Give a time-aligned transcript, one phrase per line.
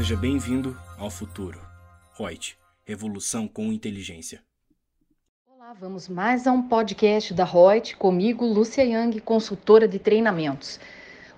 [0.00, 1.60] Seja bem-vindo ao futuro.
[2.18, 2.56] Reut,
[2.86, 4.42] revolução com inteligência.
[5.46, 10.80] Olá, vamos mais a um podcast da Reut, comigo, Lúcia Yang, consultora de treinamentos.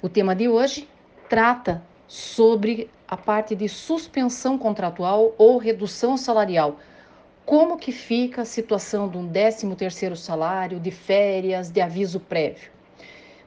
[0.01, 0.89] O tema de hoje
[1.29, 6.79] trata sobre a parte de suspensão contratual ou redução salarial.
[7.45, 12.71] Como que fica a situação de um 13º salário, de férias, de aviso prévio?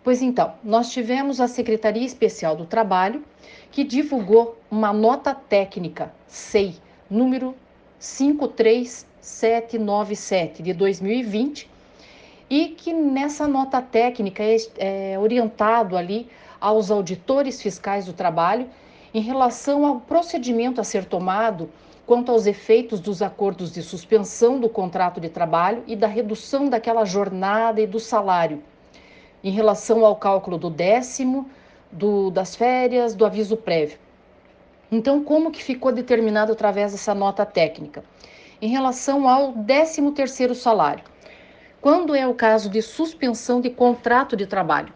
[0.05, 3.23] Pois então, nós tivemos a Secretaria Especial do Trabalho
[3.71, 6.75] que divulgou uma nota técnica, SEI,
[7.09, 7.55] número
[7.99, 11.67] 53797 de 2020,
[12.47, 16.29] e que nessa nota técnica é, é orientado ali
[16.61, 18.69] aos auditores fiscais do trabalho
[19.11, 21.67] em relação ao procedimento a ser tomado
[22.05, 27.05] quanto aos efeitos dos acordos de suspensão do contrato de trabalho e da redução daquela
[27.05, 28.61] jornada e do salário
[29.45, 31.47] em relação ao cálculo do décimo,
[31.91, 33.99] do, das férias, do aviso prévio.
[34.91, 38.03] Então, como que ficou determinado através dessa nota técnica?
[38.59, 41.03] Em relação ao 13 terceiro salário,
[41.79, 44.91] quando é o caso de suspensão de contrato de trabalho.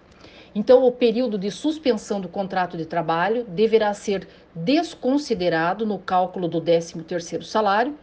[0.55, 6.59] Então, o período de suspensão do contrato de trabalho deverá ser desconsiderado no cálculo do
[6.59, 7.95] 13 terceiro salário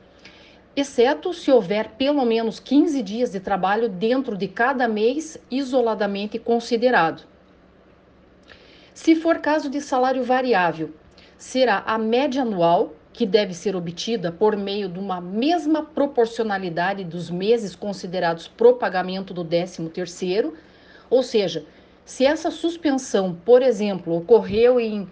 [0.77, 7.23] exceto se houver pelo menos 15 dias de trabalho dentro de cada mês isoladamente considerado.
[8.93, 10.91] Se for caso de salário variável,
[11.39, 17.31] será a média anual, que deve ser obtida por meio de uma mesma proporcionalidade dos
[17.31, 20.53] meses considerados pro pagamento do 13º,
[21.09, 21.65] ou seja,
[22.05, 25.09] se essa suspensão, por exemplo, ocorreu em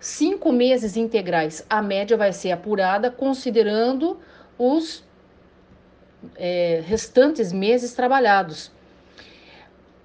[0.00, 4.18] cinco meses integrais, a média vai ser apurada considerando
[4.58, 5.04] os
[6.36, 8.70] é, restantes meses trabalhados.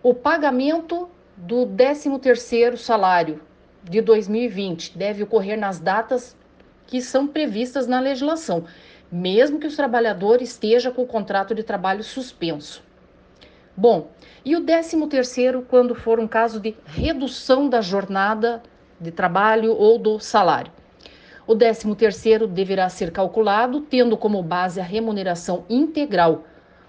[0.02, 3.42] O pagamento do 13º salário
[3.84, 6.36] de 2020 deve ocorrer nas datas
[6.86, 8.66] que são previstas na legislação,
[9.12, 12.84] mesmo que o trabalhador esteja com o contrato de trabalho suspenso.
[13.76, 14.10] Bom,
[14.44, 18.62] e o 13º quando for um caso de redução da jornada
[19.00, 20.72] de trabalho ou do salário?
[21.50, 26.44] O 13º deverá ser calculado tendo como base a remuneração integral,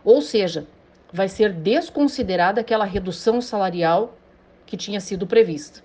[0.05, 0.67] ou seja,
[1.11, 4.19] vai ser desconsiderada aquela redução salarial
[4.67, 5.83] que tinha sido prevista.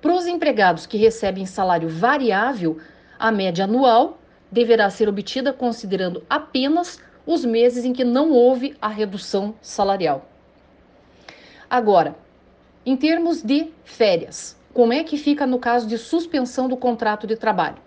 [0.00, 2.78] Para os empregados que recebem salário variável,
[3.18, 4.16] a média anual
[4.50, 10.26] deverá ser obtida considerando apenas os meses em que não houve a redução salarial.
[11.68, 12.16] Agora,
[12.86, 17.34] em termos de férias, como é que fica no caso de suspensão do contrato de
[17.34, 17.78] trabalho?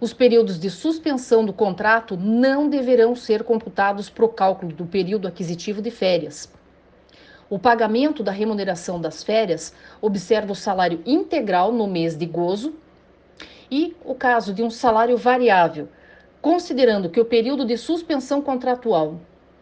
[0.00, 5.28] Os períodos de suspensão do contrato não deverão ser computados para o cálculo do período
[5.28, 6.50] aquisitivo de férias.
[7.50, 12.72] O pagamento da remuneração das férias observa o salário integral no mês de gozo
[13.70, 15.86] e o caso de um salário variável,
[16.40, 19.20] considerando que o período de suspensão contratual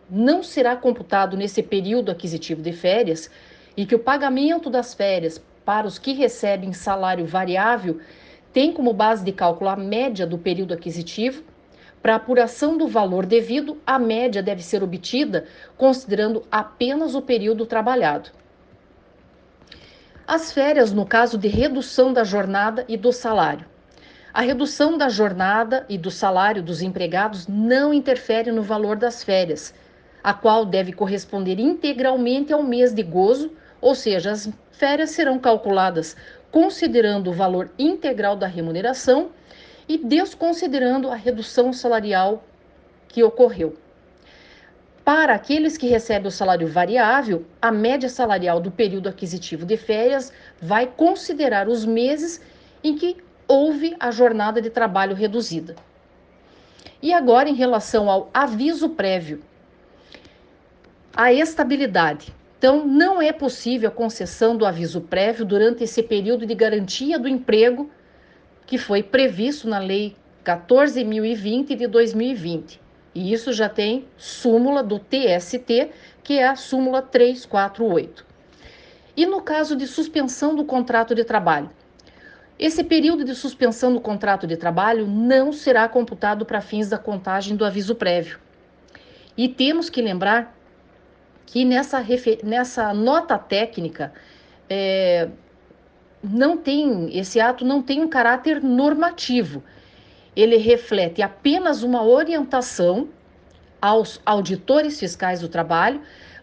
[0.09, 3.29] não será computado nesse período aquisitivo de férias
[3.77, 8.01] e que o pagamento das férias para os que recebem salário variável
[8.53, 11.43] tem como base de cálculo a média do período aquisitivo.
[12.01, 18.31] Para apuração do valor devido, a média deve ser obtida considerando apenas o período trabalhado.
[20.27, 23.67] As férias, no caso de redução da jornada e do salário.
[24.33, 29.75] A redução da jornada e do salário dos empregados não interfere no valor das férias,
[30.23, 33.53] a qual deve corresponder integralmente ao mês de gozo
[33.85, 36.17] ou seja, as férias serão calculadas
[36.51, 39.31] considerando o valor integral da remuneração
[39.87, 42.43] e desconsiderando a redução salarial
[43.09, 43.77] que ocorreu.
[45.05, 50.33] Para aqueles que recebem o salário variável, a média salarial do período aquisitivo de férias
[50.63, 52.41] vai considerar os meses
[52.83, 55.77] em que houve a jornada de trabalho reduzida.
[57.03, 59.43] E agora, em relação ao aviso prévio,
[61.15, 62.33] a estabilidade.
[62.65, 67.29] Então, não é possível a concessão do aviso prévio durante esse período de garantia do
[67.29, 67.91] emprego
[68.65, 72.81] que foi previsto na Lei 14.020 de 2020.
[73.15, 75.91] E isso já tem súmula do TST,
[76.23, 78.25] que é a súmula 348.
[79.15, 81.69] E no caso de suspensão do contrato de trabalho?
[82.59, 87.59] Esse período de suspensão do contrato de trabalho não será computado para fins da contagem
[87.59, 88.39] do aviso prévio.
[89.37, 90.54] E temos que lembrar
[91.47, 92.05] que nessa,
[92.43, 94.13] nessa nota técnica
[94.69, 95.29] é,
[96.23, 99.63] não tem esse ato não tem um caráter normativo.
[100.35, 103.09] Ele reflete apenas uma orientação
[103.81, 106.01] aos auditores fiscais do trabalho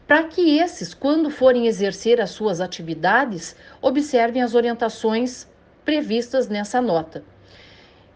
[0.07, 5.47] para que esses, quando forem exercer as suas atividades, observem as orientações
[5.86, 7.24] previstas nessa nota.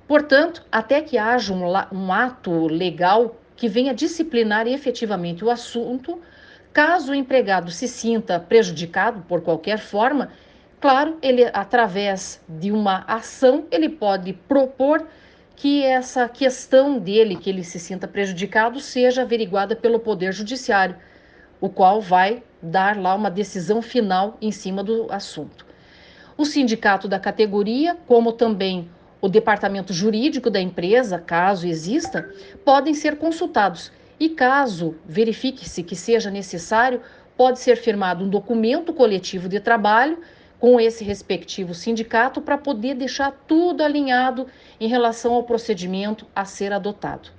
[0.07, 6.21] Portanto, até que haja um, um ato legal que venha disciplinar efetivamente o assunto,
[6.75, 10.31] caso o empregado se sinta prejudicado por qualquer forma,
[10.81, 15.07] claro, ele através de uma ação, ele pode propor
[15.55, 20.97] que essa questão dele, que ele se sinta prejudicado, seja averiguada pelo Poder Judiciário,
[21.61, 25.65] o qual vai dar lá uma decisão final em cima do assunto.
[26.37, 28.89] O sindicato da categoria, como também
[29.21, 32.29] o departamento jurídico da empresa, caso exista,
[32.65, 37.01] podem ser consultados e, caso verifique-se que seja necessário,
[37.37, 40.21] pode ser firmado um documento coletivo de trabalho
[40.59, 44.47] com esse respectivo sindicato para poder deixar tudo alinhado
[44.79, 47.29] em relação ao procedimento a ser adotado.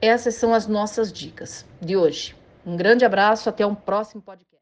[0.00, 2.36] Essas são as nossas dicas de hoje.
[2.66, 4.54] Um grande abraço, até um próximo podcast.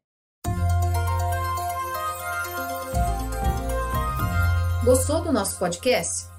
[4.85, 6.33] Gostou do nosso podcast?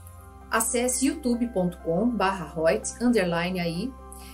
[0.54, 3.92] acesse youtube.com/royts_aí